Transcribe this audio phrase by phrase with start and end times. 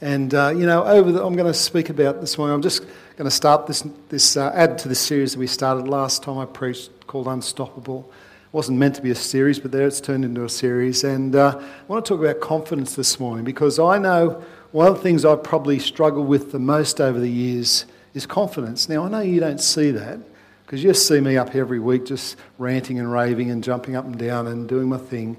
[0.00, 2.54] And, uh, you know, over the, I'm going to speak about this morning.
[2.54, 2.82] I'm just
[3.16, 6.38] going to start this, this uh, add to the series that we started last time
[6.38, 10.24] I preached called Unstoppable It wasn't meant to be a series, but there it's turned
[10.24, 11.04] into a series.
[11.04, 14.42] And uh, I want to talk about confidence this morning because I know
[14.72, 18.88] one of the things I've probably struggled with the most over the years is confidence.
[18.88, 20.18] Now, I know you don't see that
[20.64, 24.18] because you see me up every week just ranting and raving and jumping up and
[24.18, 25.36] down and doing my thing.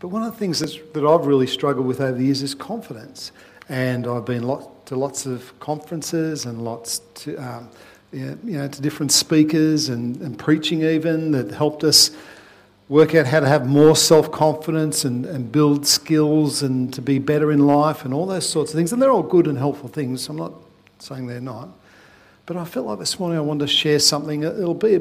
[0.00, 3.30] But one of the things that I've really struggled with over the years is confidence.
[3.68, 7.70] And I've been lot, to lots of conferences and lots to, um,
[8.12, 12.10] you know, to different speakers and, and preaching even that helped us
[12.88, 17.20] work out how to have more self confidence and, and build skills and to be
[17.20, 18.92] better in life and all those sorts of things.
[18.92, 20.28] And they're all good and helpful things.
[20.28, 20.52] I'm not
[20.98, 21.68] saying they're not.
[22.44, 24.42] But I felt like this morning I wanted to share something.
[24.42, 24.96] It'll be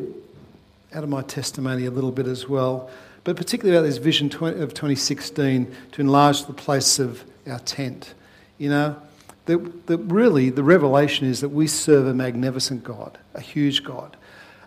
[0.93, 2.89] out of my testimony a little bit as well,
[3.23, 8.13] but particularly about this vision of 2016 to enlarge the place of our tent.
[8.59, 9.01] You know,
[9.45, 14.17] that, that really the revelation is that we serve a magnificent God, a huge God.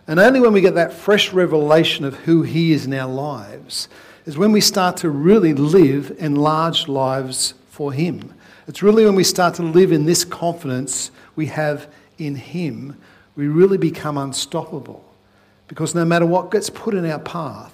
[0.07, 3.87] And only when we get that fresh revelation of who He is in our lives
[4.25, 8.33] is when we start to really live enlarged lives for Him.
[8.67, 12.97] It's really when we start to live in this confidence we have in Him,
[13.35, 15.03] we really become unstoppable.
[15.67, 17.73] Because no matter what gets put in our path,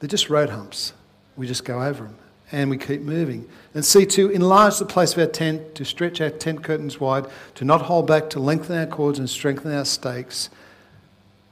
[0.00, 0.92] they're just road humps.
[1.36, 2.16] We just go over them
[2.50, 3.48] and we keep moving.
[3.74, 7.26] And see, to enlarge the place of our tent, to stretch our tent curtains wide,
[7.54, 10.50] to not hold back, to lengthen our cords and strengthen our stakes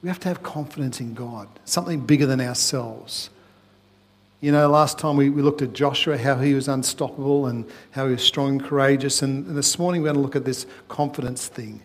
[0.01, 3.29] we have to have confidence in God, something bigger than ourselves.
[4.39, 8.07] You know, last time we, we looked at Joshua, how he was unstoppable and how
[8.07, 9.21] he was strong and courageous.
[9.21, 11.81] And, and this morning we're going to look at this confidence thing.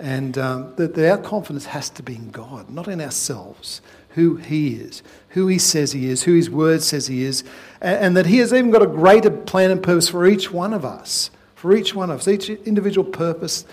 [0.00, 4.36] And um, that, that our confidence has to be in God, not in ourselves, who
[4.36, 7.44] He is, who He says He is, who His Word says He is,
[7.82, 10.72] and, and that He has even got a greater plan and purpose for each one
[10.72, 13.66] of us, for each one of us, each individual purpose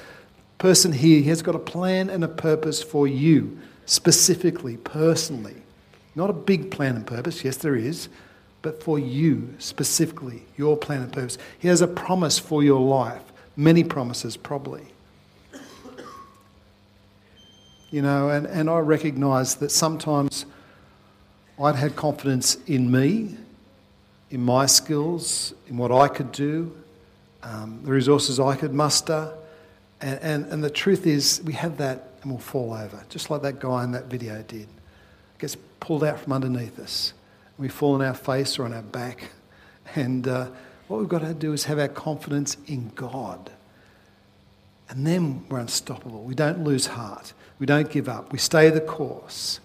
[0.58, 1.22] person here.
[1.22, 5.56] He has got a plan and a purpose for you specifically, personally.
[6.14, 8.10] Not a big plan and purpose, yes, there is,
[8.62, 11.38] but for you specifically, your plan and purpose.
[11.58, 13.22] He has a promise for your life,
[13.56, 14.88] many promises, probably.
[17.90, 20.46] You know, and, and I recognize that sometimes
[21.62, 23.38] I'd had confidence in me,
[24.30, 26.76] in my skills, in what I could do,
[27.44, 29.34] um, the resources I could muster.
[30.02, 33.42] And, and, and the truth is, we have that and we'll fall over, just like
[33.44, 34.64] that guy in that video did.
[34.64, 37.14] It gets pulled out from underneath us.
[37.58, 39.30] And We fall on our face or on our back.
[39.96, 40.50] And uh,
[40.90, 43.50] what we've got to do is have our confidence in God.
[44.90, 46.24] And then we're unstoppable.
[46.24, 47.34] We don't lose heart.
[47.60, 48.32] We don't give up.
[48.32, 49.60] We stay the course.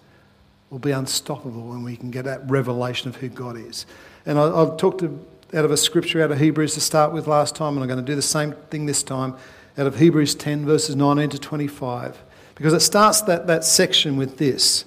[0.69, 3.85] We'll be unstoppable when we can get that revelation of who God is.
[4.25, 7.55] And I, have talked out of a scripture out of Hebrews to start with last
[7.55, 9.35] time, and I'm going to do the same thing this time
[9.77, 12.21] out of Hebrews 10, verses 19 to 25.
[12.55, 14.85] Because it starts that, that section with this.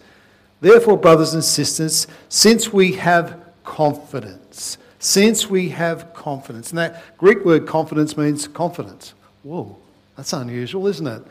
[0.61, 7.45] Therefore, brothers and sisters, since we have confidence, since we have confidence, and that Greek
[7.45, 9.15] word confidence means confidence.
[9.43, 9.77] Whoa,
[10.17, 11.23] that's unusual, isn't it?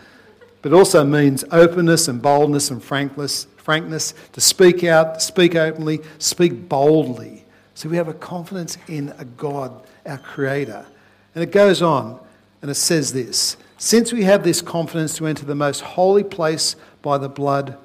[0.66, 6.02] But it also means openness and boldness and frankness, frankness to speak out, speak openly,
[6.18, 7.46] speak boldly.
[7.76, 10.84] So we have a confidence in a God, our Creator.
[11.36, 12.20] And it goes on
[12.64, 16.76] and it says this since we have this confidence to enter the most holy place
[17.04, 17.78] by the blood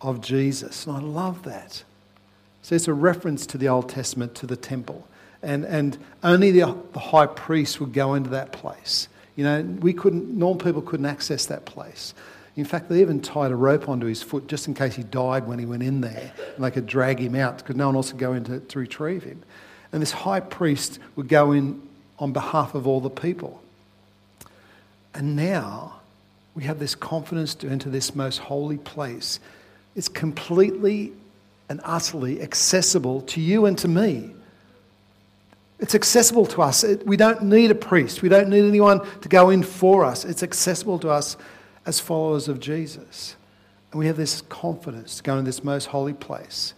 [0.00, 0.86] of Jesus.
[0.86, 1.84] And I love that.
[2.62, 5.06] So it's a reference to the Old Testament, to the temple.
[5.42, 9.08] And, and only the, the high priest would go into that place.
[9.36, 12.14] You know, we couldn't, normal people couldn't access that place.
[12.56, 15.46] In fact, they even tied a rope onto his foot just in case he died
[15.46, 16.32] when he went in there.
[16.56, 18.78] And they could drag him out because no one else could go in to, to
[18.78, 19.42] retrieve him.
[19.92, 21.86] And this high priest would go in
[22.18, 23.62] on behalf of all the people.
[25.14, 26.00] And now
[26.54, 29.38] we have this confidence to enter this most holy place.
[29.94, 31.12] It's completely
[31.68, 34.30] and utterly accessible to you and to me.
[35.78, 36.84] It's accessible to us.
[37.04, 38.22] we don't need a priest.
[38.22, 40.24] We don't need anyone to go in for us.
[40.24, 41.36] It's accessible to us
[41.84, 43.36] as followers of Jesus.
[43.92, 46.72] And we have this confidence to go in this most holy place.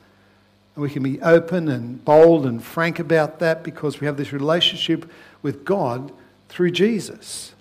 [0.75, 4.33] And we can be open and bold and frank about that because we have this
[4.33, 5.11] relationship
[5.43, 6.13] with God
[6.49, 7.55] through Jesus.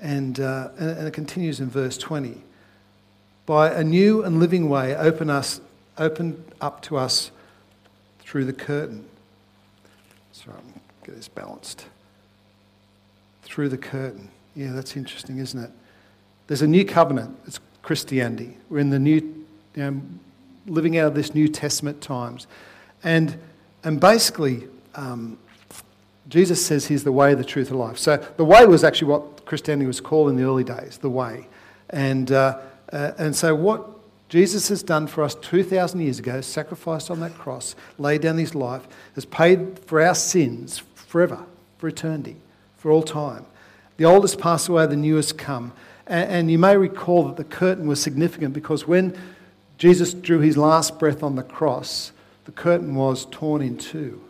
[0.00, 2.42] And, uh, and it continues in verse 20.
[3.46, 5.60] By a new and living way, open, us,
[5.98, 7.30] open up to us
[8.20, 9.04] through the curtain.
[11.04, 11.86] Get this balanced.
[13.42, 14.30] Through the curtain.
[14.56, 15.70] Yeah, that's interesting, isn't it?
[16.46, 17.38] There's a new covenant.
[17.46, 18.56] It's Christianity.
[18.70, 19.16] We're in the new,
[19.74, 20.00] you know,
[20.66, 22.46] living out of this New Testament times.
[23.02, 23.38] And,
[23.82, 24.64] and basically,
[24.94, 25.38] um,
[26.28, 27.98] Jesus says he's the way, the truth, and life.
[27.98, 31.46] So the way was actually what Christianity was called in the early days, the way.
[31.90, 32.60] And, uh,
[32.92, 33.86] uh, and so what
[34.30, 38.54] Jesus has done for us 2,000 years ago, sacrificed on that cross, laid down his
[38.54, 40.82] life, has paid for our sins
[41.14, 41.44] forever,
[41.78, 42.34] for eternity,
[42.76, 43.46] for all time.
[43.98, 45.72] The oldest passed away, the newest come.
[46.08, 49.16] And, and you may recall that the curtain was significant because when
[49.78, 52.10] Jesus drew his last breath on the cross,
[52.46, 54.24] the curtain was torn in two.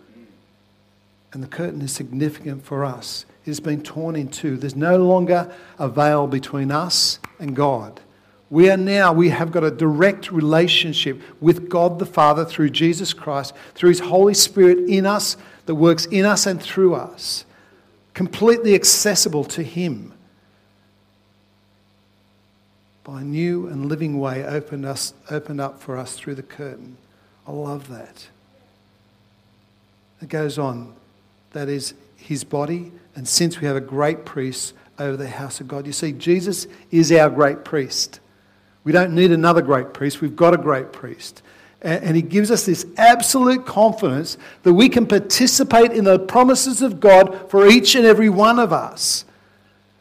[1.32, 3.24] And the curtain is significant for us.
[3.46, 4.58] It has been torn in two.
[4.58, 7.98] There's no longer a veil between us and God.
[8.54, 13.12] We are now, we have got a direct relationship with God the Father through Jesus
[13.12, 15.36] Christ, through His Holy Spirit in us,
[15.66, 17.44] that works in us and through us,
[18.12, 20.12] completely accessible to Him
[23.02, 26.96] by a new and living way opened, us, opened up for us through the curtain.
[27.48, 28.28] I love that.
[30.22, 30.94] It goes on.
[31.54, 35.66] That is his body, and since we have a great priest over the house of
[35.66, 35.88] God.
[35.88, 38.20] You see, Jesus is our great priest.
[38.84, 41.42] We don't need another great priest, we've got a great priest.
[41.82, 46.98] And he gives us this absolute confidence that we can participate in the promises of
[46.98, 49.26] God for each and every one of us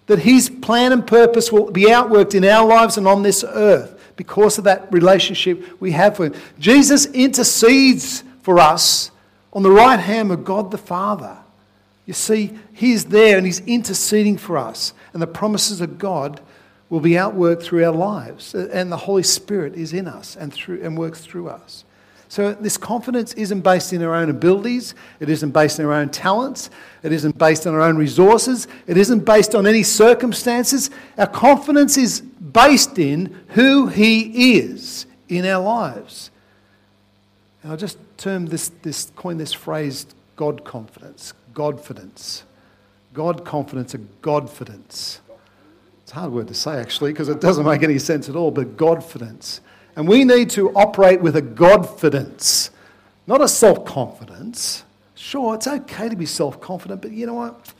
[0.08, 4.00] that His plan and purpose will be outworked in our lives and on this earth
[4.16, 6.42] because of that relationship we have with Him.
[6.60, 9.12] Jesus intercedes for us
[9.54, 11.38] on the right hand of God the Father.
[12.06, 16.42] You see, He's there and He's interceding for us, and the promises of God
[16.94, 20.80] will be outworked through our lives, and the Holy Spirit is in us and, through,
[20.84, 21.86] and works through us.
[22.30, 26.10] So, this confidence isn't based in our own abilities, it isn't based on our own
[26.10, 26.70] talents,
[27.02, 30.92] it isn't based on our own resources, it isn't based on any circumstances.
[31.18, 36.30] Our confidence is based in who He is in our lives.
[37.64, 40.06] And I just termed this, this coined this phrase
[40.36, 42.44] God confidence, Godfidence.
[43.14, 45.20] God confidence, a Godfidence.
[46.14, 49.62] Hard word to say actually because it doesn't make any sense at all, but Godfidence.
[49.96, 52.70] And we need to operate with a Godfidence,
[53.26, 54.84] not a self confidence.
[55.16, 57.74] Sure, it's okay to be self confident, but you know what?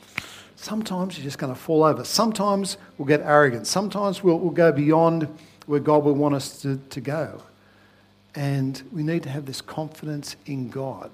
[0.56, 2.02] Sometimes you're just going to fall over.
[2.02, 3.68] Sometimes we'll get arrogant.
[3.68, 5.28] Sometimes we'll, we'll go beyond
[5.66, 7.40] where God will want us to, to go.
[8.34, 11.12] And we need to have this confidence in God.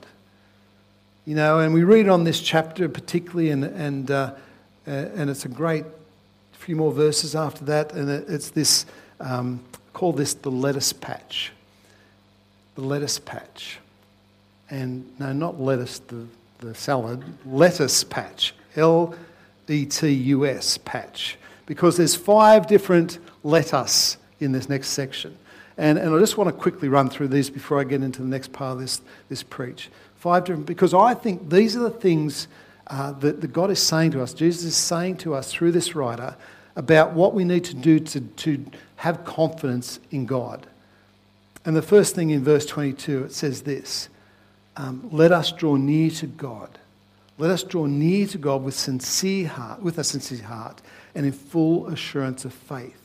[1.27, 4.33] You know, and we read on this chapter particularly, and, and, uh,
[4.87, 5.85] uh, and it's a great
[6.71, 8.87] few more verses after that, and it's this
[9.19, 9.59] um,
[9.93, 11.51] call this the lettuce patch.
[12.77, 13.81] The lettuce patch.
[14.71, 16.29] And no, not lettuce, the,
[16.61, 18.55] the salad, lettuce patch.
[18.77, 19.17] L
[19.69, 21.37] E T U S patch.
[21.67, 25.37] Because there's five different lettuce in this next section.
[25.77, 28.29] And, and I just want to quickly run through these before I get into the
[28.29, 29.91] next part of this, this preach.
[30.19, 32.47] Five different, because I think these are the things
[32.87, 35.97] uh, that, that God is saying to us, Jesus is saying to us through this
[35.97, 36.37] writer
[36.77, 38.65] about what we need to do to, to
[38.97, 40.67] have confidence in God.
[41.65, 44.09] And the first thing in verse 22, it says this
[44.77, 46.71] um, Let us draw near to God.
[47.39, 50.81] Let us draw near to God with sincere heart, with a sincere heart,
[51.15, 53.01] and in full assurance of faith,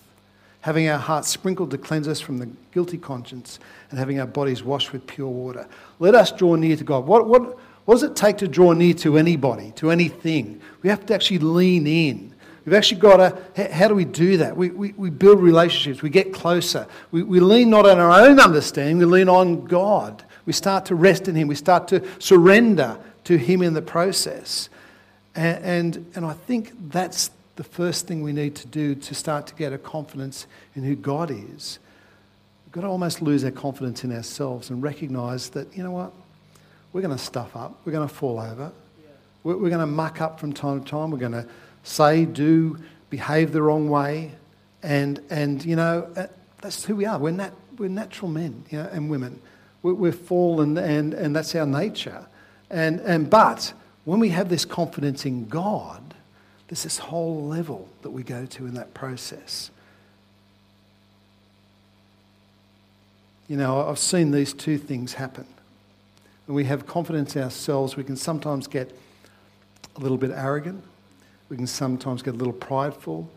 [0.62, 4.62] having our hearts sprinkled to cleanse us from the guilty conscience, and having our bodies
[4.62, 5.68] washed with pure water.
[6.00, 7.06] Let us draw near to God.
[7.08, 10.62] What, what, what does it take to draw near to anybody, to anything?
[10.82, 12.35] We have to actually lean in.
[12.66, 13.18] We've actually got
[13.56, 14.58] to, how do we do that?
[14.58, 16.88] We, we, we build relationships, we get closer.
[17.12, 20.24] We, we lean not on our own understanding, we lean on God.
[20.48, 24.70] We start to rest in Him, we start to surrender to Him in the process.
[25.36, 29.48] And, and, and I think that's the first thing we need to do to start
[29.48, 31.78] to get a confidence in who God is.
[32.66, 36.14] We've got to almost lose our confidence in ourselves and recognize that, you know what?
[36.94, 37.80] We're going to stuff up.
[37.86, 38.72] We're going to fall over.
[39.44, 41.12] We're, we're going to muck up from time to time.
[41.12, 41.48] We're going to
[41.86, 42.78] say, do,
[43.10, 44.34] behave the wrong way.
[44.84, 46.28] And, and you know, uh,
[46.62, 47.18] that's who we are.
[47.18, 49.40] We're, nat- we're natural men you know, and women.
[49.82, 52.26] We're, we're fallen, and, and that's our nature.
[52.70, 53.74] And, and, but
[54.04, 56.14] when we have this confidence in God,
[56.68, 59.70] there's this whole level that we go to in that process.
[63.48, 65.46] You know, I've seen these two things happen.
[66.48, 68.98] When we have confidence in ourselves, we can sometimes get
[69.96, 70.84] a little bit arrogant.
[71.50, 73.30] We can sometimes get a little prideful.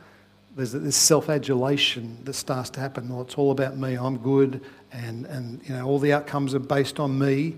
[0.56, 3.08] There's this self-adulation that starts to happen.
[3.08, 3.96] Well, it's all about me.
[3.96, 4.60] I'm good,
[4.92, 7.54] and, and you know all the outcomes are based on me.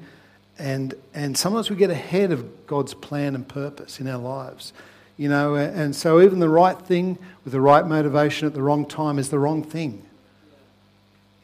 [0.59, 4.75] And, and sometimes we get ahead of God's plan and purpose in our lives.
[5.17, 8.87] You know, and so even the right thing with the right motivation at the wrong
[8.87, 10.03] time is the wrong thing.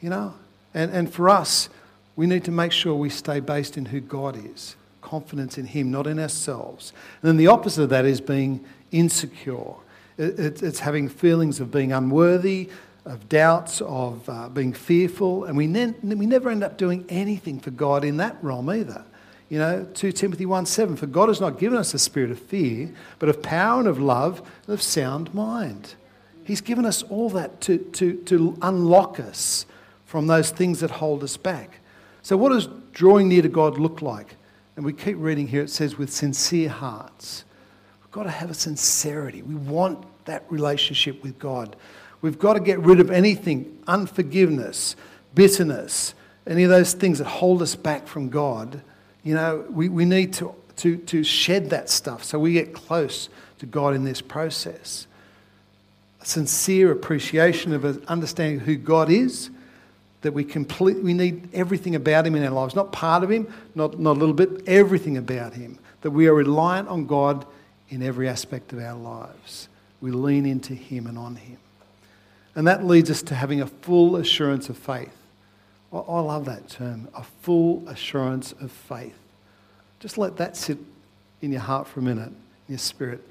[0.01, 0.33] You know?
[0.73, 1.69] And, and for us,
[2.15, 5.91] we need to make sure we stay based in who God is, confidence in Him,
[5.91, 6.93] not in ourselves.
[7.21, 9.73] And then the opposite of that is being insecure.
[10.17, 12.69] It, it, it's having feelings of being unworthy,
[13.05, 17.71] of doubts, of uh, being fearful, and we, we never end up doing anything for
[17.71, 19.03] God in that realm either.
[19.49, 22.39] You know, 2 Timothy 1 7, for God has not given us a spirit of
[22.39, 25.95] fear, but of power and of love and of sound mind.
[26.43, 29.65] He's given us all that to, to, to unlock us
[30.05, 31.79] from those things that hold us back.
[32.21, 34.35] So, what does drawing near to God look like?
[34.75, 37.45] And we keep reading here, it says, with sincere hearts.
[38.17, 39.41] Got to have a sincerity.
[39.41, 41.75] We want that relationship with God.
[42.21, 44.95] We've got to get rid of anything unforgiveness,
[45.35, 48.81] bitterness, any of those things that hold us back from God
[49.27, 53.27] you know, we, we need to, to, to shed that stuff so we get close
[53.59, 55.05] to God in this process.
[56.21, 59.49] A sincere appreciation of understanding who God is,
[60.21, 63.53] that we complete, we need everything about Him in our lives, not part of Him,
[63.75, 65.77] not, not a little bit, everything about Him.
[66.03, 67.45] That we are reliant on God
[67.89, 69.69] in every aspect of our lives.
[70.01, 71.57] We lean into Him and on Him.
[72.55, 75.15] And that leads us to having a full assurance of faith.
[75.93, 79.17] I love that term, a full assurance of faith.
[79.99, 80.77] Just let that sit
[81.41, 82.35] in your heart for a minute, in
[82.69, 83.21] your spirit.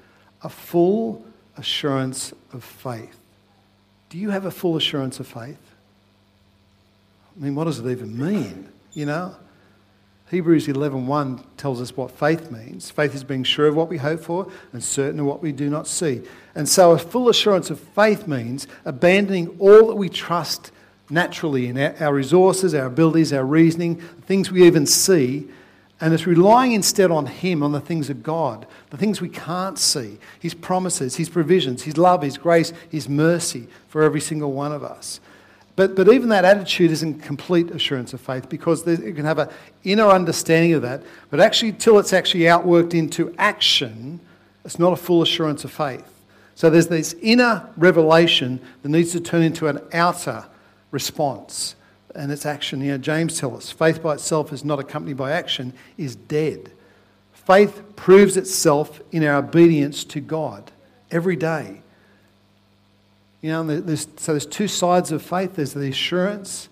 [0.43, 3.17] A full assurance of faith.
[4.09, 5.59] Do you have a full assurance of faith?
[7.35, 8.69] I mean, what does it even mean?
[8.93, 9.35] You know?
[10.29, 12.91] Hebrews 11.1 tells us what faith means.
[12.91, 15.69] Faith is being sure of what we hope for and certain of what we do
[15.69, 16.21] not see.
[16.53, 20.71] And so a full assurance of faith means abandoning all that we trust
[21.09, 25.47] naturally in our resources, our abilities, our reasoning, things we even see,
[25.99, 29.79] and it's relying instead on Him, on the things of God, the things we can't
[29.79, 34.73] see, His promises, His provisions, His love, His grace, His mercy for every single one
[34.73, 35.19] of us.
[35.77, 39.49] But, but even that attitude isn't complete assurance of faith because you can have an
[39.83, 44.19] inner understanding of that, but actually, till it's actually outworked into action,
[44.65, 46.25] it's not a full assurance of faith.
[46.55, 50.47] So there's this inner revelation that needs to turn into an outer
[50.89, 51.75] response
[52.15, 52.81] and its action.
[52.81, 56.71] You know, James tells us faith by itself is not accompanied by action, is dead.
[57.33, 60.71] Faith proves itself in our obedience to God
[61.11, 61.83] every day.
[63.47, 66.67] You know, there's, so there's two sides of faith there's the assurance,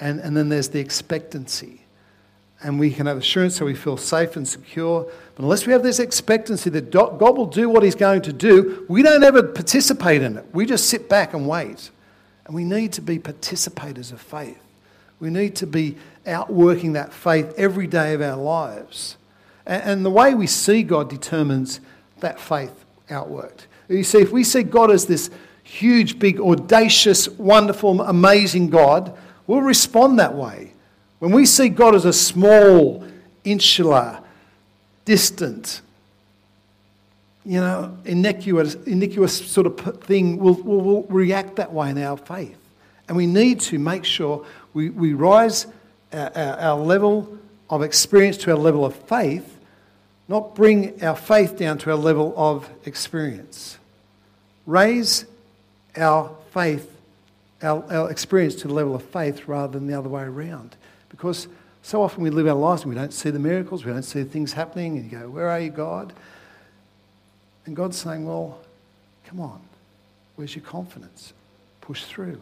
[0.00, 1.82] and, and then there's the expectancy.
[2.64, 5.04] And we can have assurance so we feel safe and secure.
[5.36, 8.84] But unless we have this expectancy that God will do what He's going to do,
[8.88, 10.46] we don't ever participate in it.
[10.52, 11.92] We just sit back and wait.
[12.44, 14.58] And we need to be participators of faith.
[15.20, 19.16] We need to be outworking that faith every day of our lives.
[19.64, 21.78] And, the way we see God determines
[22.18, 23.66] that faith outworked.
[23.88, 25.30] You see, if we see God as this
[25.70, 30.72] huge, big, audacious, wonderful, amazing God, we'll respond that way.
[31.20, 33.06] When we see God as a small,
[33.44, 34.18] insular,
[35.04, 35.80] distant,
[37.44, 42.16] you know, iniquitous, innocuous sort of thing, we'll, we'll, we'll react that way in our
[42.16, 42.58] faith.
[43.06, 45.68] And we need to make sure we, we rise
[46.12, 49.56] our, our, our level of experience to our level of faith,
[50.26, 53.78] not bring our faith down to our level of experience.
[54.66, 55.26] Raise
[55.96, 56.90] our faith,
[57.62, 60.76] our, our experience to the level of faith rather than the other way around.
[61.08, 61.48] Because
[61.82, 64.24] so often we live our lives and we don't see the miracles, we don't see
[64.24, 66.12] things happening, and you go, Where are you, God?
[67.66, 68.60] And God's saying, Well,
[69.24, 69.60] come on.
[70.36, 71.32] Where's your confidence?
[71.80, 72.40] Push through.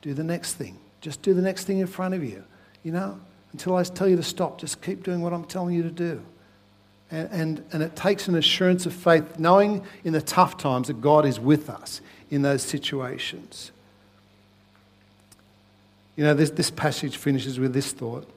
[0.00, 0.78] Do the next thing.
[1.00, 2.44] Just do the next thing in front of you.
[2.84, 3.20] You know,
[3.52, 6.22] until I tell you to stop, just keep doing what I'm telling you to do.
[7.10, 11.00] And, and, and it takes an assurance of faith, knowing in the tough times that
[11.00, 12.00] God is with us
[12.32, 13.70] in those situations.
[16.16, 18.28] You know, this, this passage finishes with this thought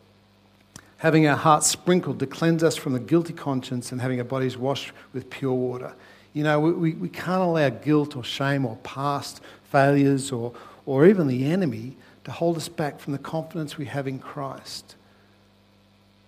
[0.97, 4.57] having our hearts sprinkled to cleanse us from the guilty conscience and having our bodies
[4.57, 5.93] washed with pure water.
[6.33, 10.53] You know, we, we, we can't allow guilt or shame or past failures or,
[10.85, 14.95] or even the enemy to hold us back from the confidence we have in Christ.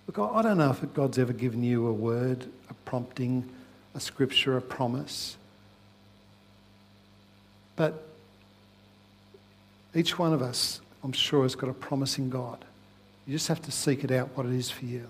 [0.06, 3.48] Look, I don't know if God's ever given you a word, a prompting,
[3.94, 5.37] a scripture, a promise.
[7.78, 8.02] But
[9.94, 12.64] each one of us, I'm sure, has got a promise in God.
[13.24, 15.06] You just have to seek it out what it is for you.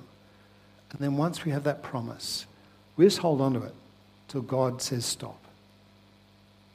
[0.90, 2.44] And then once we have that promise,
[2.96, 3.75] we just hold on to it
[4.28, 5.40] till God says stop.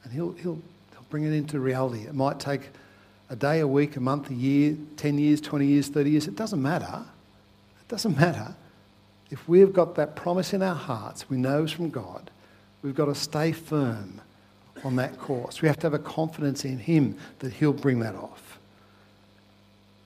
[0.02, 0.58] And he'll, he'll,
[0.90, 2.00] he'll bring it into reality.
[2.00, 2.70] It might take
[3.30, 6.26] a day, a week, a month, a year, 10 years, 20 years, 30 years.
[6.26, 7.04] It doesn't matter.
[7.80, 8.56] It doesn't matter.
[9.30, 12.32] If we've got that promise in our hearts, we know it's from God,
[12.82, 14.20] we've got to stay firm
[14.82, 15.62] on that course.
[15.62, 18.58] We have to have a confidence in Him that He'll bring that off.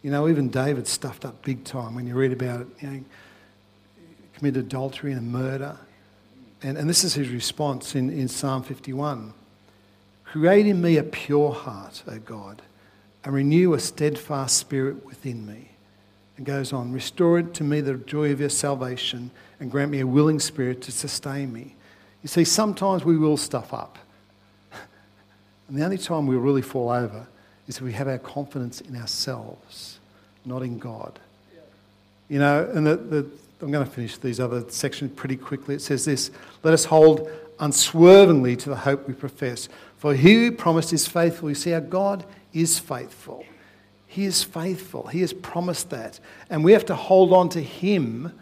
[0.03, 2.67] You know, even David stuffed up big time when you read about it.
[2.81, 3.05] You know,
[4.39, 5.77] committed adultery and murder.
[6.63, 9.35] And, and this is his response in, in Psalm 51
[10.25, 12.61] Create in me a pure heart, O God,
[13.25, 15.71] and renew a steadfast spirit within me.
[16.37, 20.01] And goes on, Restore it to me the joy of your salvation and grant me
[20.01, 21.75] a willing spirit to sustain me.
[22.23, 23.99] You see, sometimes we will stuff up.
[25.69, 27.27] And the only time we really fall over
[27.67, 29.99] is if we have our confidence in ourselves,
[30.45, 31.19] not in God.
[32.29, 35.75] You know, and the, the, I'm going to finish these other sections pretty quickly.
[35.75, 36.31] It says this
[36.63, 39.69] Let us hold unswervingly to the hope we profess.
[39.97, 41.49] For he who promised is faithful.
[41.49, 43.45] You see, our God is faithful.
[44.07, 45.07] He is faithful.
[45.09, 46.21] He has promised that.
[46.49, 48.33] And we have to hold on to him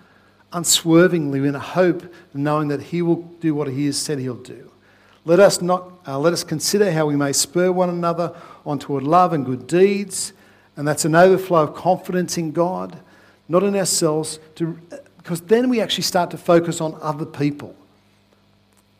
[0.52, 4.70] unswervingly in a hope, knowing that he will do what he has said he'll do.
[5.26, 8.32] Let us, not, uh, let us consider how we may spur one another
[8.64, 10.32] on toward love and good deeds.
[10.76, 12.96] And that's an overflow of confidence in God,
[13.48, 14.78] not in ourselves, to,
[15.18, 17.74] because then we actually start to focus on other people.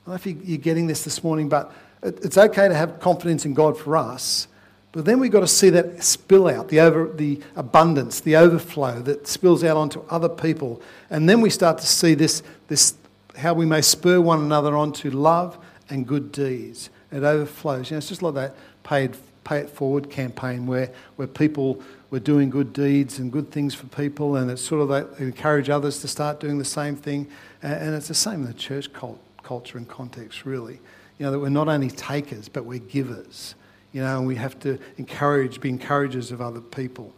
[0.05, 3.45] I don't know if you're getting this this morning, but it's okay to have confidence
[3.45, 4.49] in God for us,
[4.93, 9.01] but then we've got to see that spill out, the, over, the abundance, the overflow
[9.03, 10.81] that spills out onto other people.
[11.11, 12.95] And then we start to see this, this
[13.37, 16.91] how we may spur one another on to love and good deeds.
[17.13, 17.91] It overflows.
[17.91, 22.19] You know, it's just like that paid pay it forward campaign where, where people were
[22.19, 26.01] doing good deeds and good things for people, and it's sort of that encourage others
[26.01, 27.29] to start doing the same thing.
[27.63, 30.81] And, and it's the same in the church cult, culture and context, really.
[31.19, 33.55] You know, that we're not only takers, but we're givers.
[33.93, 37.15] You know, and we have to encourage, be encouragers of other people.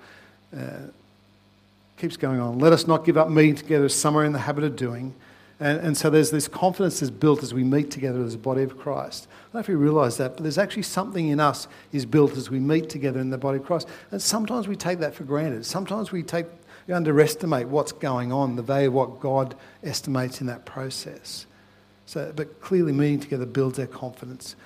[0.56, 0.88] Uh,
[1.96, 2.58] keeps going on.
[2.58, 5.14] Let us not give up meeting together as some are in the habit of doing
[5.60, 8.62] and, and so there's this confidence that's built as we meet together as a body
[8.62, 9.26] of Christ.
[9.28, 12.36] I don't know if you realise that, but there's actually something in us is built
[12.36, 13.88] as we meet together in the body of Christ.
[14.10, 15.66] And sometimes we take that for granted.
[15.66, 16.46] Sometimes we take
[16.88, 21.46] we underestimate what's going on, the value of what God estimates in that process.
[22.06, 24.56] So, but clearly, meeting together builds our confidence.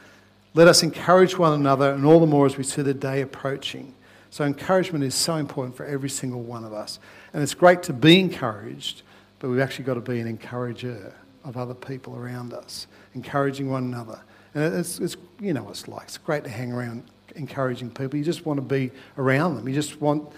[0.55, 3.93] Let us encourage one another, and all the more as we see the day approaching.
[4.31, 7.01] So, encouragement is so important for every single one of us.
[7.35, 9.03] And it's great to be encouraged,
[9.43, 11.13] but we've actually got to be an encourager
[11.45, 14.21] of other people around us, encouraging one another.
[14.55, 16.05] And it's, it's you know it's like.
[16.05, 17.03] It's great to hang around
[17.35, 18.17] encouraging people.
[18.17, 19.67] You just want to be around them.
[19.67, 20.31] You just want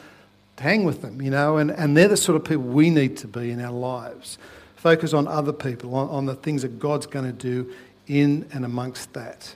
[0.56, 3.18] to hang with them, you know, and, and they're the sort of people we need
[3.18, 4.38] to be in our lives.
[4.76, 7.70] Focus on other people, on, on the things that God's going to do
[8.06, 9.54] in and amongst that.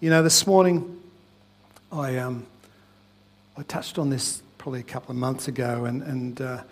[0.00, 0.98] You know, this morning
[1.92, 2.46] I, um,
[3.54, 6.62] I touched on this probably a couple of months ago, and, and uh,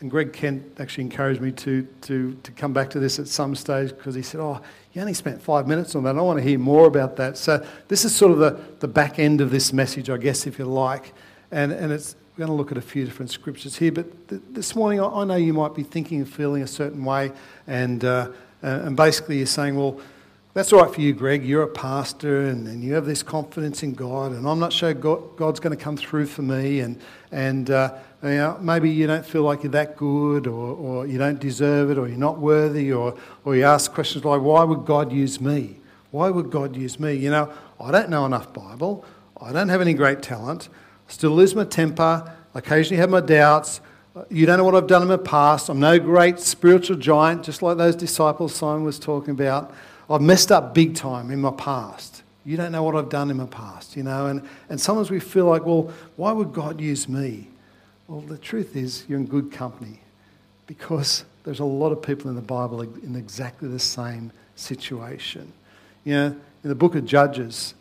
[0.00, 3.54] and Greg Kent actually encouraged me to, to, to come back to this at some
[3.54, 4.60] stage because he said, Oh,
[4.92, 6.16] you only spent five minutes on that.
[6.16, 7.36] I want to hear more about that.
[7.36, 10.58] So, this is sort of the, the back end of this message, I guess, if
[10.58, 11.12] you like.
[11.50, 13.92] And, and it's, we're going to look at a few different scriptures here.
[13.92, 17.04] But th- this morning, I, I, know you might be thinking and feeling a certain
[17.04, 17.32] way.
[17.66, 18.30] And, uh,
[18.62, 20.00] and basically, you're saying, Well,
[20.52, 21.44] that's all right for you, Greg.
[21.44, 24.92] You're a pastor and, and you have this confidence in God, and I'm not sure
[24.92, 26.80] God, God's going to come through for me.
[26.80, 31.06] And, and uh, you know, maybe you don't feel like you're that good, or, or
[31.06, 34.64] you don't deserve it, or you're not worthy, or, or you ask questions like, why
[34.64, 35.76] would God use me?
[36.10, 37.14] Why would God use me?
[37.14, 39.04] You know, I don't know enough Bible.
[39.40, 40.68] I don't have any great talent.
[41.08, 42.34] I still lose my temper.
[42.54, 43.80] I occasionally have my doubts.
[44.28, 45.68] You don't know what I've done in my past.
[45.68, 49.72] I'm no great spiritual giant, just like those disciples Simon was talking about.
[50.10, 52.22] I've messed up big time in my past.
[52.44, 54.26] You don't know what I've done in my past, you know.
[54.26, 57.46] And, and sometimes we feel like, well, why would God use me?
[58.08, 60.00] Well, the truth is, you're in good company
[60.66, 65.52] because there's a lot of people in the Bible in exactly the same situation.
[66.04, 66.26] You know,
[66.64, 67.74] in the book of Judges,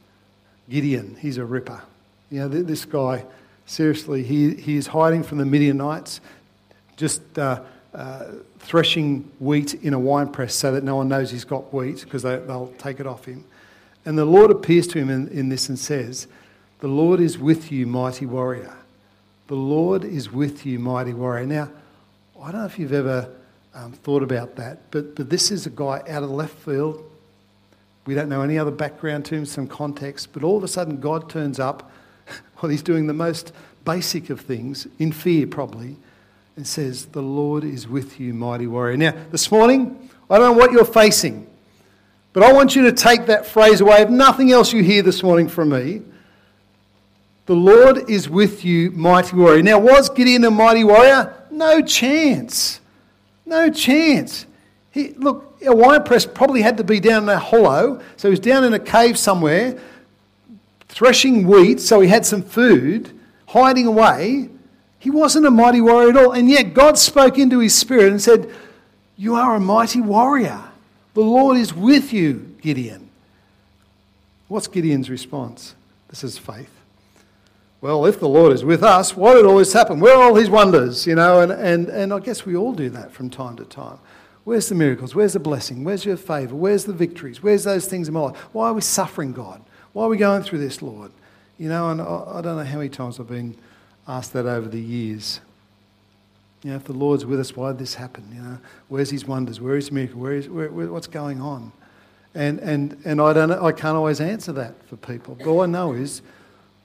[0.70, 1.82] Gideon, he's a ripper.
[2.30, 3.26] You know, this guy,
[3.66, 6.22] seriously, he, he is hiding from the Midianites,
[6.96, 7.62] just uh,
[7.94, 8.26] uh,
[8.60, 12.24] threshing wheat in a wine press so that no one knows he's got wheat because
[12.24, 13.44] they, they'll take it off him.
[14.06, 16.28] And the Lord appears to him in, in this and says,
[16.80, 18.76] The Lord is with you, mighty warrior.
[19.48, 21.46] The Lord is with you, mighty warrior.
[21.46, 21.70] Now,
[22.42, 23.30] I don't know if you've ever
[23.74, 27.04] um, thought about that, but, but this is a guy out of left field.
[28.06, 31.00] We don't know any other background to him, some context, but all of a sudden
[31.00, 31.92] God turns up
[32.58, 33.52] while he's doing the most
[33.86, 35.98] basic of things, in fear probably,
[36.60, 38.98] and says, The Lord is with you, mighty warrior.
[38.98, 41.48] Now, this morning, I don't know what you're facing,
[42.34, 44.02] but I want you to take that phrase away.
[44.02, 46.02] If nothing else you hear this morning from me,
[47.46, 49.64] the Lord is with you, mighty warrior.
[49.64, 51.34] Now, was Gideon a mighty warrior?
[51.50, 52.82] No chance.
[53.46, 54.46] No chance.
[54.92, 58.32] He, look, a wine press probably had to be down in a hollow, so he
[58.32, 59.80] was down in a cave somewhere,
[60.90, 63.18] threshing wheat, so he had some food,
[63.48, 64.50] hiding away.
[65.00, 66.32] He wasn't a mighty warrior at all.
[66.34, 68.54] And yet God spoke into his spirit and said,
[69.18, 70.62] You are a mighty warrior.
[71.14, 73.10] The Lord is with you, Gideon.
[74.50, 75.76] What's Gideon's response?
[76.10, 76.72] This is faith.
[77.82, 80.02] Well, if the Lord is with us, why did all this happen?
[80.02, 81.08] Where are all his wonders?
[81.08, 84.00] You know, and, and, and I guess we all do that from time to time.
[84.44, 85.16] Where's the miracles?
[85.16, 85.84] Where's the blessing?
[85.84, 86.56] Where's your favor?
[86.56, 87.42] Where's the victories?
[87.42, 88.38] Where's those things in my life?
[88.52, 89.62] Why are we suffering, God?
[89.94, 91.12] Why are we going through this, Lord?
[91.58, 93.56] You know, and I, I don't know how many times I've been
[94.10, 95.40] asked that over the years.
[96.64, 98.28] You know, if the Lord's with us, why did this happen?
[98.34, 98.58] You know,
[98.90, 99.62] where's His wonders?
[99.62, 100.20] Where is His miracle?
[100.20, 101.72] Where is, where, where, what's going on?
[102.36, 105.36] And, and, and I, don't, I can't always answer that for people.
[105.36, 106.22] But all I know is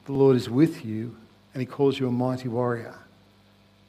[0.06, 1.16] the Lord is with you
[1.54, 2.94] and He calls you a mighty warrior.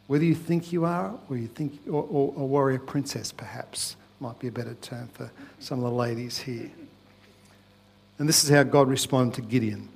[0.07, 4.39] Whether you think you are or you think, or, or a warrior princess, perhaps, might
[4.39, 6.71] be a better term for some of the ladies here.
[8.17, 9.89] And this is how God responded to Gideon.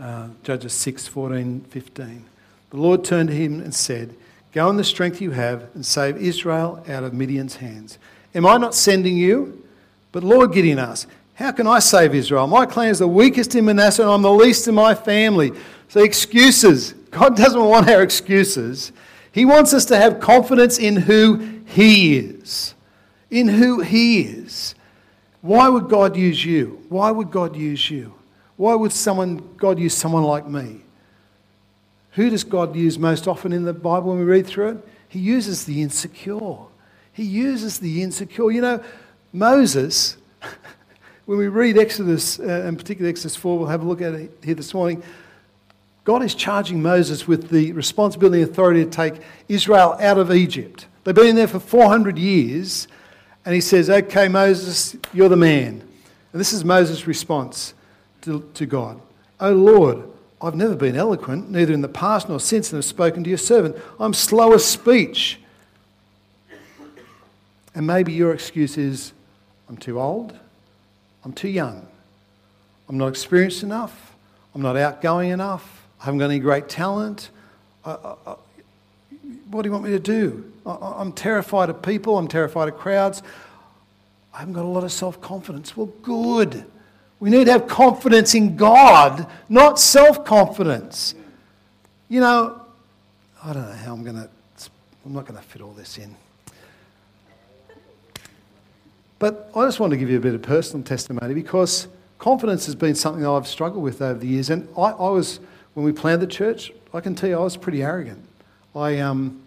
[0.00, 2.24] Uh, Judges 6 14, 15.
[2.70, 4.14] The Lord turned to him and said,
[4.52, 7.98] Go in the strength you have and save Israel out of Midian's hands.
[8.34, 9.62] Am I not sending you?
[10.10, 12.46] But Lord Gideon asked, How can I save Israel?
[12.46, 15.52] My clan is the weakest in Manasseh and I'm the least in my family.
[15.88, 16.92] So, excuses.
[17.10, 18.92] God doesn't want our excuses.
[19.32, 22.74] He wants us to have confidence in who He is.
[23.30, 24.74] In who He is.
[25.42, 26.82] Why would God use you?
[26.88, 28.14] Why would God use you?
[28.60, 30.82] Why would someone, God use someone like me?
[32.10, 34.88] Who does God use most often in the Bible when we read through it?
[35.08, 36.58] He uses the insecure.
[37.10, 38.50] He uses the insecure.
[38.50, 38.84] You know,
[39.32, 40.18] Moses,
[41.24, 44.30] when we read Exodus, uh, and particularly Exodus 4, we'll have a look at it
[44.44, 45.02] here this morning.
[46.04, 50.86] God is charging Moses with the responsibility and authority to take Israel out of Egypt.
[51.04, 52.88] They've been there for 400 years,
[53.46, 55.80] and he says, Okay, Moses, you're the man.
[56.34, 57.72] And this is Moses' response
[58.22, 59.00] to, to God.
[59.40, 60.04] Oh Lord,
[60.42, 63.38] I've never been eloquent, neither in the past nor since, and have spoken to your
[63.38, 63.76] servant.
[63.98, 65.40] I'm slow of speech.
[67.74, 69.12] And maybe your excuse is,
[69.68, 70.36] I'm too old,
[71.24, 71.86] I'm too young,
[72.88, 74.14] I'm not experienced enough,
[74.54, 77.30] I'm not outgoing enough, I haven't got any great talent.
[77.84, 78.36] I, I, I,
[79.50, 80.50] what do you want me to do?
[80.66, 83.22] I'm terrified of people, I'm terrified of crowds.
[84.32, 85.76] I haven't got a lot of self confidence.
[85.76, 86.64] Well, good.
[87.20, 91.14] We need to have confidence in God, not self confidence.
[92.08, 92.62] You know,
[93.44, 94.28] I don't know how I'm going to,
[95.04, 96.16] I'm not going to fit all this in.
[99.18, 102.74] But I just want to give you a bit of personal testimony because confidence has
[102.74, 104.48] been something I've struggled with over the years.
[104.48, 105.40] And I, I was,
[105.74, 108.24] when we planned the church, I can tell you I was pretty arrogant.
[108.74, 109.42] I, um,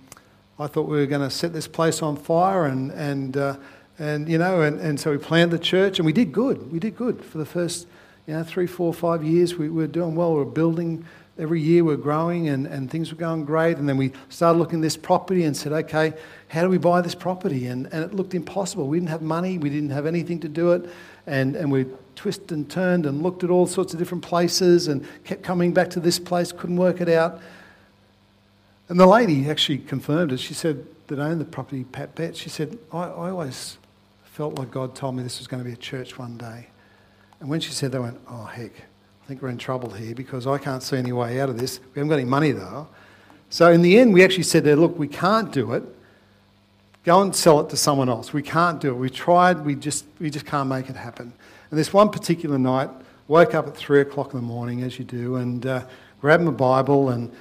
[0.59, 3.57] I thought we were going to set this place on fire and, and uh,
[3.99, 6.71] and, you know, and, and so we planned the church and we did good.
[6.71, 7.87] We did good for the first,
[8.27, 9.55] you know, three, four, five years.
[9.55, 10.33] We, we were doing well.
[10.33, 11.05] We were building
[11.37, 11.83] every year.
[11.83, 13.77] We are growing and, and things were going great.
[13.77, 16.13] And then we started looking at this property and said, okay,
[16.47, 17.67] how do we buy this property?
[17.67, 18.87] And, and it looked impossible.
[18.87, 19.57] We didn't have money.
[19.57, 20.89] We didn't have anything to do it.
[21.27, 25.05] And, and we twisted and turned and looked at all sorts of different places and
[25.23, 27.41] kept coming back to this place, couldn't work it out.
[28.89, 30.39] And the lady actually confirmed it.
[30.39, 33.77] She said, that owned the property, Pat Bet, she said, I, I always
[34.33, 36.65] felt like God told me this was going to be a church one day.
[37.39, 40.15] And when she said that, I went, oh, heck, I think we're in trouble here
[40.15, 41.79] because I can't see any way out of this.
[41.79, 42.87] We haven't got any money, though.
[43.51, 45.83] So in the end, we actually said there, look, we can't do it.
[47.03, 48.33] Go and sell it to someone else.
[48.33, 48.97] We can't do it.
[48.97, 51.31] We tried, we just, we just can't make it happen.
[51.69, 52.89] And this one particular night,
[53.27, 55.85] woke up at three o'clock in the morning, as you do, and uh,
[56.21, 57.31] grabbed my Bible and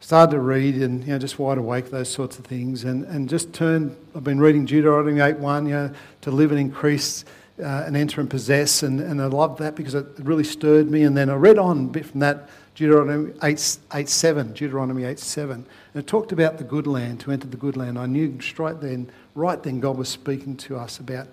[0.00, 3.28] started to read and you know just wide awake those sorts of things and, and
[3.28, 5.90] just turned i've been reading deuteronomy 8.1 you know
[6.22, 7.24] to live and increase
[7.62, 11.02] uh, and enter and possess and, and i loved that because it really stirred me
[11.02, 15.18] and then i read on a bit from that deuteronomy 8, 8 7 deuteronomy 8
[15.18, 15.66] 7 and
[16.02, 17.98] it talked about the good land to enter the good land.
[17.98, 21.28] I knew straight then right then god was speaking to us about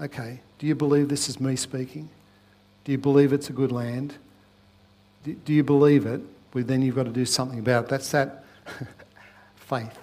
[0.00, 2.08] okay do you believe this is me speaking?
[2.84, 4.14] Do you believe it's a good land?
[5.24, 6.20] Do, do you believe it
[6.54, 7.90] well, then you've got to do something about it.
[7.90, 8.44] That's that
[9.56, 9.98] faith.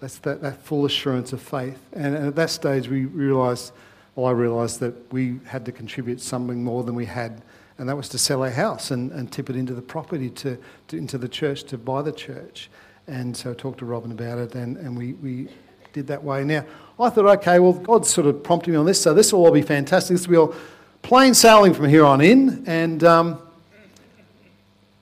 [0.00, 1.78] That's that, that full assurance of faith.
[1.92, 3.72] And at that stage, we realised,
[4.14, 7.42] well, I realised that we had to contribute something more than we had,
[7.78, 10.58] and that was to sell our house and, and tip it into the property, to,
[10.88, 12.70] to, into the church, to buy the church.
[13.06, 15.48] And so I talked to Robin about it, and, and we, we
[15.92, 16.44] did that way.
[16.44, 16.64] Now,
[16.98, 19.52] I thought, okay, well, God's sort of prompting me on this, so this will all
[19.52, 20.16] be fantastic.
[20.16, 20.54] This will be all
[21.02, 22.64] plain sailing from here on in.
[22.66, 23.42] And um,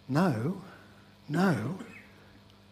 [0.08, 0.60] no,
[1.28, 1.78] no,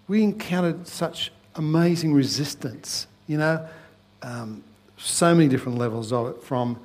[0.09, 3.67] we encountered such amazing resistance, you know,
[4.23, 4.63] um,
[4.97, 6.79] so many different levels of it from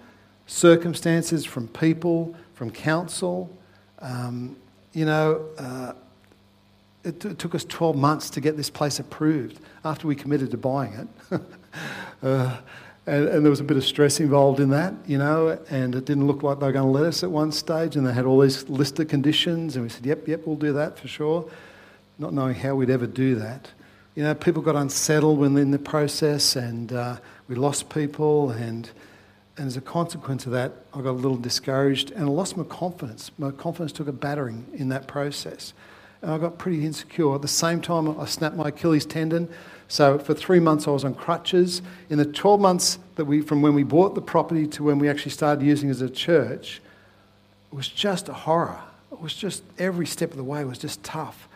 [0.47, 3.49] circumstances, from people, from council.
[3.99, 4.55] Um,
[4.93, 5.93] you know, uh,
[7.03, 10.51] it, t- it, took us 12 months to get this place approved after we committed
[10.51, 11.41] to buying it.
[12.23, 12.57] uh,
[13.07, 16.05] and, and, there was a bit of stress involved in that, you know, and it
[16.05, 17.95] didn't look like they were going to let us at one stage.
[17.95, 20.73] And they had all these list of conditions, and we said, yep, yep, we'll do
[20.73, 21.49] that for sure,
[22.19, 23.69] not knowing how we'd ever do that.
[24.13, 28.89] You know, people got unsettled when in the process, and uh, we lost people, and,
[29.57, 32.63] and as a consequence of that, I got a little discouraged and I lost my
[32.63, 33.31] confidence.
[33.37, 35.73] My confidence took a battering in that process.
[36.21, 37.35] And I got pretty insecure.
[37.35, 39.49] At the same time, I snapped my Achilles tendon.
[39.91, 41.81] So for three months, I was on crutches.
[42.09, 45.09] In the 12 months that we, from when we bought the property to when we
[45.09, 46.81] actually started using it as a church,
[47.69, 48.79] it was just a horror.
[49.11, 51.49] It was just every step of the way was just tough.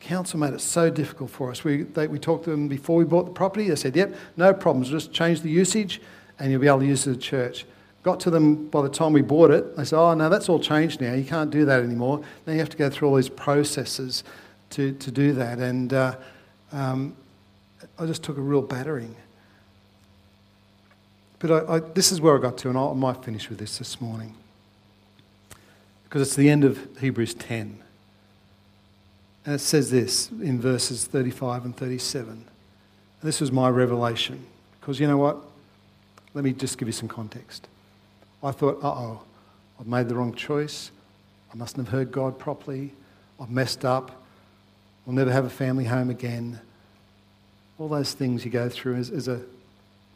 [0.00, 1.64] Council made it so difficult for us.
[1.64, 3.68] We, they, we talked to them before we bought the property.
[3.68, 6.00] They said, yep, no problems, just change the usage
[6.38, 7.66] and you'll be able to use it as a church.
[8.04, 9.76] Got to them by the time we bought it.
[9.76, 11.12] They said, oh, no, that's all changed now.
[11.12, 12.24] You can't do that anymore.
[12.46, 14.24] Now you have to go through all these processes
[14.70, 15.58] to, to do that.
[15.58, 16.16] And uh,
[16.72, 17.14] um,
[17.98, 19.14] I just took a real battering.
[21.38, 23.78] But I, I, this is where I got to, and I, might finish with this
[23.78, 24.34] this morning.
[26.04, 27.82] Because it's the end of Hebrews 10.
[29.44, 32.30] And it says this in verses 35 and 37.
[32.30, 32.44] And
[33.22, 34.44] this was my revelation.
[34.80, 35.38] Because you know what?
[36.34, 37.66] Let me just give you some context.
[38.42, 39.22] I thought, uh oh,
[39.80, 40.90] I've made the wrong choice.
[41.52, 42.92] I mustn't have heard God properly.
[43.40, 44.22] I've messed up.
[45.04, 46.60] We'll never have a family home again.
[47.82, 49.40] All those things you go through as, as a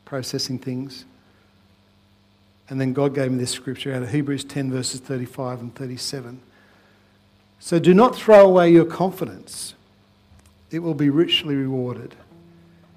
[0.04, 1.04] processing things.
[2.68, 6.40] And then God gave me this scripture out of Hebrews 10, verses 35 and 37.
[7.58, 9.74] So do not throw away your confidence,
[10.70, 12.14] it will be richly rewarded.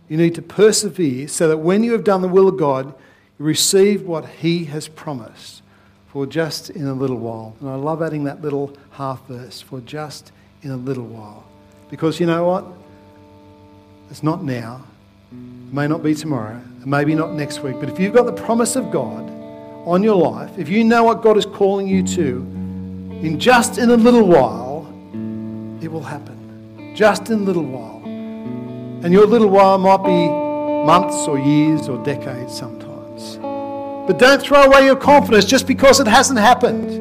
[0.08, 2.94] You need to persevere so that when you have done the will of God,
[3.40, 5.64] you receive what He has promised
[6.10, 7.56] for just in a little while.
[7.60, 11.44] And I love adding that little half verse for just in a little while.
[11.90, 12.68] Because you know what?
[14.10, 14.82] It's not now,
[15.32, 18.76] it may not be tomorrow, maybe not next week, but if you've got the promise
[18.76, 19.30] of God
[19.86, 22.38] on your life, if you know what God is calling you to,
[23.22, 24.88] in just in a little while,
[25.84, 26.94] it will happen.
[26.96, 28.02] Just in a little while.
[28.06, 30.28] And your little while might be
[30.86, 33.38] months or years or decades sometimes.
[33.38, 36.92] But don't throw away your confidence just because it hasn't happened.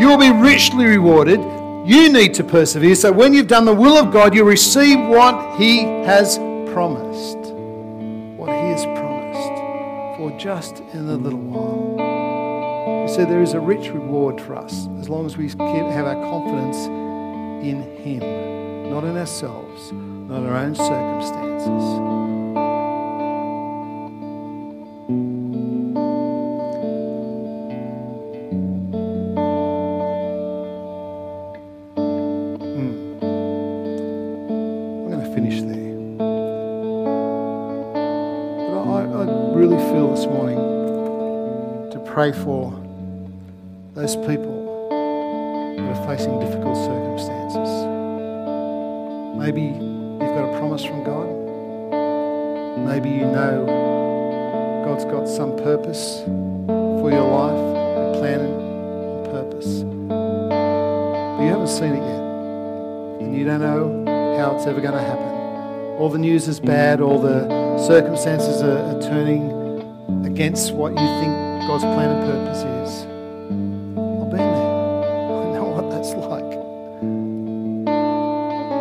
[0.00, 1.40] You will be richly rewarded.
[1.84, 2.94] You need to persevere.
[2.94, 6.38] So when you've done the will of God, you receive what He has
[6.72, 7.38] promised.
[8.38, 13.08] What He has promised for just in a little while.
[13.08, 16.86] So there is a rich reward for us as long as we have our confidence
[17.66, 18.20] in Him,
[18.90, 22.41] not in ourselves, not in our own circumstances.
[42.22, 42.70] Pray for
[43.94, 44.86] those people
[45.76, 47.68] that are facing difficult circumstances.
[49.36, 51.26] Maybe you've got a promise from God.
[52.86, 53.66] Maybe you know
[54.86, 56.22] God's got some purpose
[57.00, 59.82] for your life, a plan and purpose.
[59.82, 62.22] But you haven't seen it yet.
[63.20, 65.26] And you don't know how it's ever going to happen.
[65.98, 71.51] All the news is bad, all the circumstances are, are turning against what you think
[71.66, 73.04] God's plan and purpose is.
[73.04, 74.48] I've been there.
[74.48, 76.52] I know what that's like.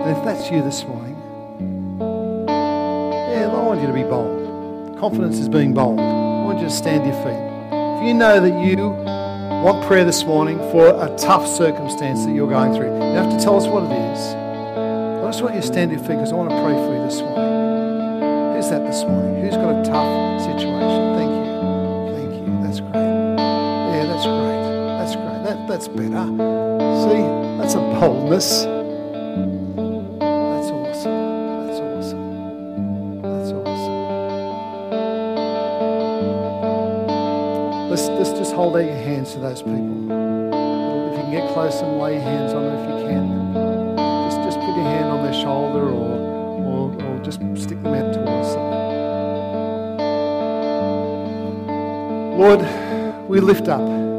[0.01, 1.15] And if that's you this morning,
[2.47, 4.97] yeah, I want you to be bold.
[4.99, 5.99] Confidence is being bold.
[5.99, 7.39] I want you to stand your feet.
[8.01, 8.89] If you know that you
[9.63, 13.39] want prayer this morning for a tough circumstance that you're going through, you have to
[13.41, 14.19] tell us what it is.
[14.35, 17.03] I just want you to stand your feet because I want to pray for you
[17.03, 18.55] this morning.
[18.55, 19.43] Who's that this morning?
[19.43, 21.00] Who's got a tough situation?
[25.71, 26.27] That's better.
[27.07, 27.23] See,
[27.57, 28.63] that's a boldness.
[30.19, 31.15] That's awesome.
[31.65, 33.21] That's awesome.
[33.21, 34.01] That's awesome.
[37.89, 40.11] Let's, let's just hold out your hands to those people.
[41.07, 43.55] If you can get close and lay your hands on them if you can.
[44.29, 46.31] Just, just put your hand on their shoulder or
[46.99, 48.71] and just stick them out towards them.
[52.37, 52.61] Lord,
[53.29, 54.10] we lift up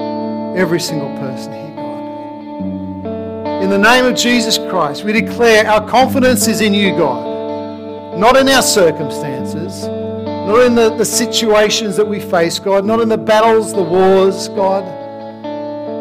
[0.56, 3.62] every single person here, God.
[3.62, 8.36] In the name of Jesus Christ, we declare our confidence is in you, God, not
[8.36, 13.16] in our circumstances, not in the, the situations that we face, God, not in the
[13.16, 14.84] battles, the wars, God.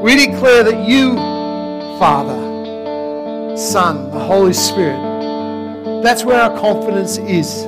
[0.03, 1.15] We declare that you,
[1.99, 5.11] Father, Son, the Holy Spirit,
[6.03, 7.65] that's where our confidence is.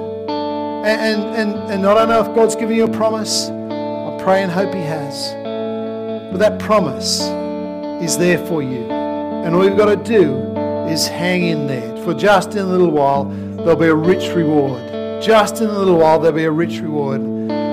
[0.85, 3.49] And, and, and I don't know if God's given you a promise.
[3.49, 5.42] I pray and hope He has.
[6.33, 7.21] But that promise
[8.01, 8.89] is there for you.
[8.89, 10.35] And all you've got to do
[10.87, 11.95] is hang in there.
[12.03, 14.81] For just in a little while, there'll be a rich reward.
[15.21, 17.21] Just in a little while, there'll be a rich reward.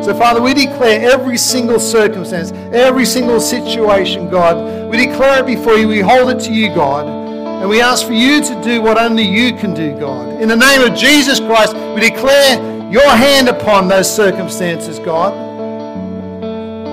[0.04, 5.76] So, Father, we declare every single circumstance, every single situation, God, we declare it before
[5.76, 5.88] you.
[5.88, 7.06] We hold it to you, God.
[7.06, 10.38] And we ask for you to do what only you can do, God.
[10.38, 15.49] In the name of Jesus Christ, we declare your hand upon those circumstances, God.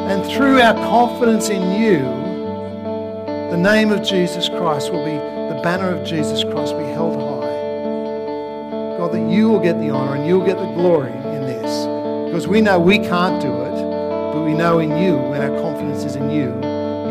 [0.08, 2.00] And through our confidence in you,
[3.52, 5.12] the name of Jesus Christ will be,
[5.54, 8.98] the banner of Jesus Christ be held high.
[8.98, 11.86] God, that you will get the honor and you'll get the glory in this.
[12.26, 16.06] Because we know we can't do it, but we know in you, when our confidence
[16.06, 16.56] is in you,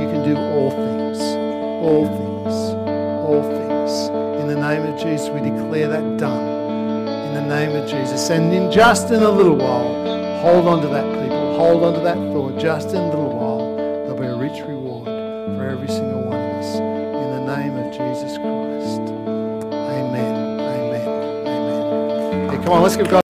[0.00, 1.20] you can do all things.
[1.85, 2.54] All things.
[3.28, 4.09] All things.
[4.40, 6.48] In the name of Jesus, we declare that done.
[7.28, 8.30] In the name of Jesus.
[8.30, 11.36] And in just in a little while, hold on to that, people.
[11.57, 12.61] Hold on to that thought.
[12.61, 16.57] Just in a little while, there'll be a rich reward for every single one of
[16.57, 16.77] us.
[16.77, 19.01] In the name of Jesus Christ.
[19.73, 20.61] Amen.
[20.61, 21.09] Amen.
[21.49, 22.51] Amen.
[22.51, 23.23] Okay, come on, let's give God.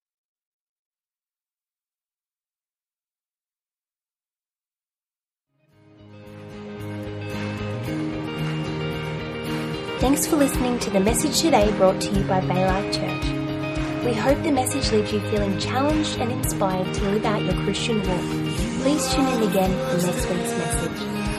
[10.00, 13.35] Thanks for listening to the message today brought to you by Baylife Church.
[14.06, 17.98] We hope the message leaves you feeling challenged and inspired to live out your Christian
[18.08, 18.20] walk.
[18.84, 21.35] Please tune in again for next week's message.